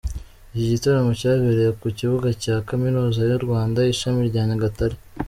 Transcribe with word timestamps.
Iki 0.55 0.67
gitaramo 0.73 1.11
cyabereye 1.19 1.71
ku 1.79 1.87
kibuga 1.97 2.29
cya 2.43 2.55
Kaminuza 2.67 3.19
y’u 3.29 3.41
Rwanda 3.45 3.79
ishami 3.93 4.21
rya 4.29 4.43
Nyagatare. 4.49 4.95